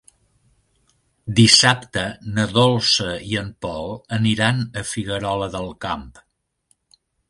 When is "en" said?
3.45-3.55